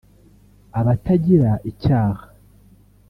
[0.79, 2.23] abatagira icyaha)